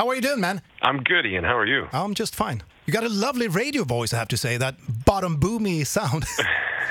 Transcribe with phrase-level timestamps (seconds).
[0.00, 0.62] How are you doing, man?
[0.80, 1.44] I'm good, Ian.
[1.44, 1.86] How are you?
[1.92, 2.62] I'm just fine.
[2.86, 4.56] You got a lovely radio voice, I have to say.
[4.56, 6.24] That bottom boomy sound.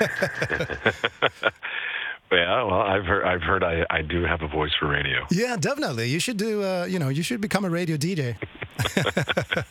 [2.30, 3.24] yeah, well, I've heard.
[3.24, 3.64] I've heard.
[3.64, 5.26] I, I do have a voice for radio.
[5.32, 6.08] yeah, definitely.
[6.08, 6.62] You should do.
[6.62, 8.36] Uh, you know, you should become a radio DJ.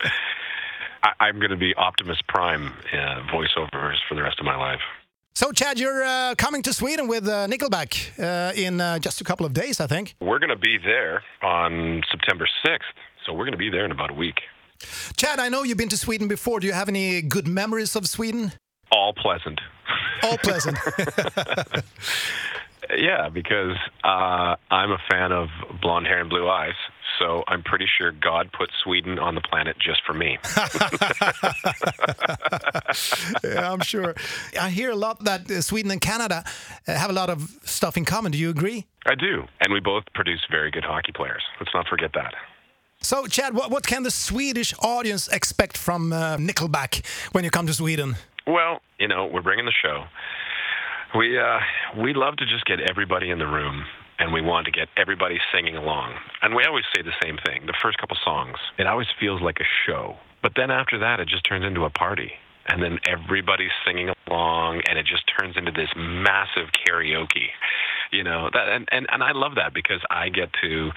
[1.02, 4.82] I, I'm going to be Optimus Prime uh, voiceovers for the rest of my life.
[5.34, 9.24] So, Chad, you're uh, coming to Sweden with uh, Nickelback uh, in uh, just a
[9.24, 10.16] couple of days, I think.
[10.20, 12.80] We're going to be there on September 6th,
[13.30, 14.41] so we're going to be there in about a week.
[15.16, 16.60] Chad, I know you've been to Sweden before.
[16.60, 18.54] Do you have any good memories of Sweden?
[18.92, 19.61] All pleasant.
[20.24, 20.78] All pleasant.
[22.97, 25.50] Yeah, because uh, I'm a fan of
[25.82, 26.74] blonde hair and blue eyes,
[27.19, 30.39] so I'm pretty sure God put Sweden on the planet just for me.
[33.44, 34.16] yeah, I'm sure.
[34.59, 36.44] I hear a lot that uh, Sweden and Canada
[36.88, 38.31] uh, have a lot of stuff in common.
[38.31, 38.88] Do you agree?
[39.05, 41.44] I do, and we both produce very good hockey players.
[41.59, 42.33] Let's not forget that.
[43.09, 47.66] So, Chad, what, what can the Swedish audience expect from uh, Nickelback when you come
[47.66, 48.17] to Sweden?
[48.45, 50.03] Well, you know, we're bringing the show.
[51.17, 51.57] We uh,
[51.97, 53.83] we love to just get everybody in the room,
[54.19, 56.13] and we want to get everybody singing along.
[56.43, 59.57] And we always say the same thing: the first couple songs, it always feels like
[59.59, 62.31] a show, but then after that, it just turns into a party.
[62.67, 67.49] And then everybody's singing along, and it just turns into this massive karaoke,
[68.11, 68.49] you know.
[68.52, 70.91] That and, and and I love that because I get to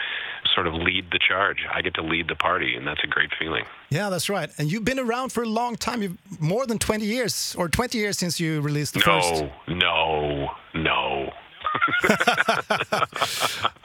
[0.55, 1.67] sort of lead the charge.
[1.73, 3.65] I get to lead the party, and that's a great feeling.
[3.91, 4.51] Yeah, that's right.
[4.59, 6.03] And you've been around for a long time.
[6.03, 9.45] You've more than 20 years, or 20 years since you released the first.
[9.69, 11.33] No, no, no.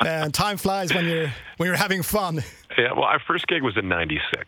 [0.04, 2.44] Man, time flies when you're when you're having fun.
[2.78, 4.46] Yeah, well, our first gig was in '96,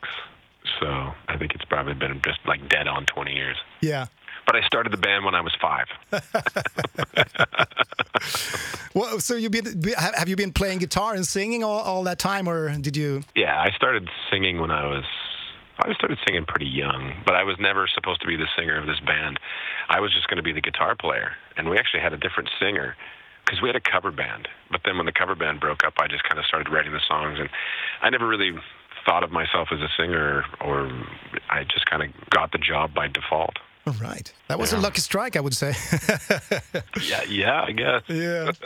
[0.80, 3.58] so I think it's probably been just like dead on 20 years.
[3.82, 4.08] Yeah.
[4.46, 5.86] But I started the band when I was five.
[8.96, 12.48] Well, so you've been have you been playing guitar and singing all, all that time,
[12.50, 13.24] or did you?
[13.36, 15.04] Yeah, I started singing when I was.
[15.80, 18.86] I started singing pretty young, but I was never supposed to be the singer of
[18.86, 19.40] this band.
[19.88, 22.50] I was just going to be the guitar player, and we actually had a different
[22.60, 22.98] singer
[23.46, 24.50] because we had a cover band.
[24.72, 27.00] But then when the cover band broke up, I just kind of started writing the
[27.08, 27.50] songs, and
[28.02, 28.52] I never really
[29.06, 30.92] thought of myself as a singer, or
[31.50, 33.56] I just kind of got the job by default.
[33.88, 35.74] All right, that was a lucky strike, I would say.
[37.02, 38.02] Yeah, yeah, I guess.
[38.08, 38.52] yeah.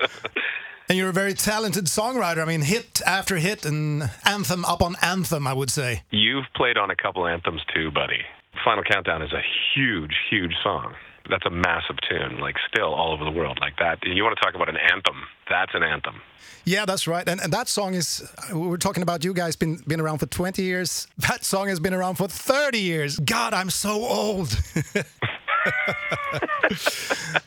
[0.89, 2.41] And you're a very talented songwriter.
[2.41, 6.03] I mean, hit after hit and anthem up on anthem, I would say.
[6.11, 8.19] You've played on a couple anthems too, buddy.
[8.65, 9.41] Final Countdown is a
[9.73, 10.93] huge, huge song.
[11.29, 13.99] That's a massive tune, like still all over the world, like that.
[14.03, 15.23] You want to talk about an anthem?
[15.49, 16.21] That's an anthem.
[16.65, 17.27] Yeah, that's right.
[17.27, 20.25] And, and that song is, uh, we're talking about you guys been been around for
[20.25, 21.07] 20 years.
[21.17, 23.19] That song has been around for 30 years.
[23.19, 24.57] God, I'm so old.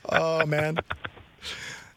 [0.11, 0.79] oh, man.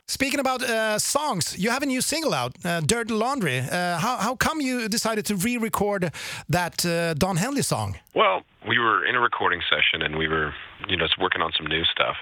[0.10, 3.60] Speaking about uh, songs, you have a new single out, uh, Dirty Laundry.
[3.60, 6.12] Uh, how, how come you decided to re record
[6.50, 7.96] that uh, Don Henley song?
[8.16, 10.52] Well, we were in a recording session and we were,
[10.88, 12.16] you know, working on some new stuff.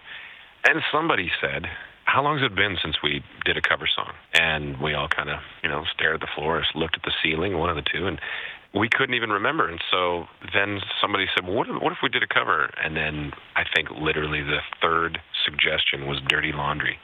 [0.65, 1.63] And somebody said,
[2.03, 4.11] How long has it been since we did a cover song?
[4.33, 7.57] And we all kind of, you know, stared at the floor, looked at the ceiling,
[7.57, 8.19] one of the two, and
[8.75, 9.69] we couldn't even remember.
[9.69, 12.69] And so then somebody said, well, what, if, what if we did a cover?
[12.83, 16.99] And then I think literally the third suggestion was Dirty Laundry.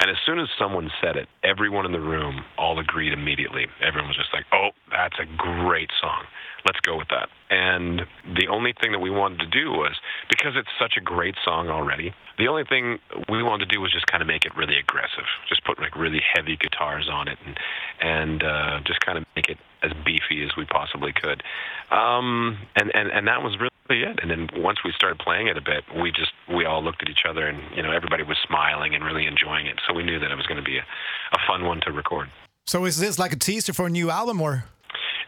[0.00, 3.66] And as soon as someone said it, everyone in the room all agreed immediately.
[3.82, 6.24] Everyone was just like, oh, that's a great song.
[6.64, 7.28] Let's go with that.
[7.50, 8.02] And
[8.36, 9.96] the only thing that we wanted to do was,
[10.28, 12.98] because it's such a great song already, the only thing
[13.28, 15.26] we wanted to do was just kind of make it really aggressive.
[15.48, 17.58] Just put like really heavy guitars on it and,
[18.00, 21.42] and uh, just kind of make it as beefy as we possibly could.
[21.90, 24.18] Um, and, and, and that was really it.
[24.20, 27.08] And then once we started playing it a bit, we just, we all looked at
[27.08, 29.80] each other and, you know, everybody was smiling and really enjoying it.
[29.86, 32.28] So we knew that it was going to be a, a fun one to record.
[32.66, 34.64] So is this like a teaser for a new album or?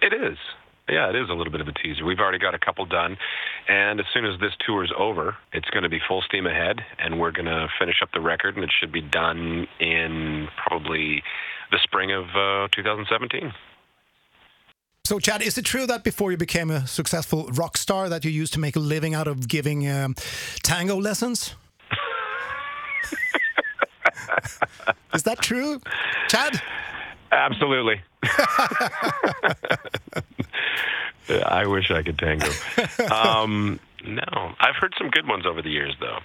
[0.02, 0.36] It is.
[0.88, 2.04] Yeah, it is a little bit of a teaser.
[2.04, 3.16] We've already got a couple done,
[3.68, 6.80] and as soon as this tour is over, it's going to be full steam ahead,
[6.98, 11.22] and we're going to finish up the record, and it should be done in probably
[11.70, 13.52] the spring of uh, 2017.
[15.10, 18.30] So, Chad, is it true that before you became a successful rock star, that you
[18.30, 20.14] used to make a living out of giving um,
[20.62, 21.56] tango lessons?
[25.12, 25.80] is that true,
[26.28, 26.62] Chad?
[27.32, 28.00] Absolutely.
[31.44, 32.46] I wish I could tango.
[33.12, 36.20] Um, no, I've heard some good ones over the years, though.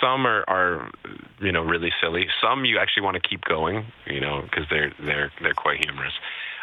[0.00, 0.92] Some are, are,
[1.40, 2.28] you know, really silly.
[2.40, 6.14] Some you actually want to keep going, you know, because they're they're they're quite humorous.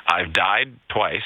[0.07, 1.21] I've died twice.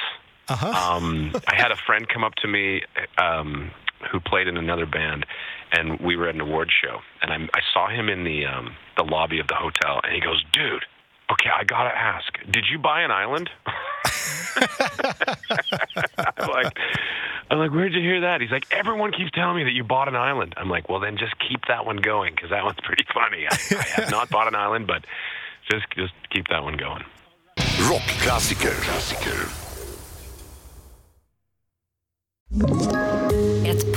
[0.50, 0.96] Uh-huh.
[0.96, 2.82] Um, I had a friend come up to me
[3.18, 3.72] um,
[4.12, 5.26] who played in another band,
[5.72, 8.76] and we were at an award show, and I, I saw him in the um,
[8.98, 10.84] the lobby of the hotel, and he goes, "Dude,
[11.32, 13.50] okay, I gotta ask, did you buy an island?"
[17.50, 18.42] I'm like, where'd you hear that?
[18.42, 20.56] He's like, everyone keeps telling me that you bought an island.
[20.58, 23.46] I'm like, well, then just keep that one going because that one's pretty funny.
[23.50, 25.06] I, I have not bought an island, but
[25.70, 27.04] just just keep that one going.
[27.58, 28.72] Rockklassiker.
[28.82, 29.63] Klassiker.